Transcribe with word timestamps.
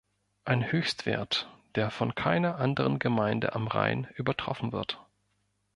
Ein 0.45 0.71
Höchstwert, 0.71 1.47
der 1.75 1.91
von 1.91 2.15
keiner 2.15 2.55
anderen 2.55 2.97
Gemeinde 2.97 3.53
am 3.53 3.67
Rhein 3.67 4.07
übertroffen 4.15 4.71
wird. 4.71 4.99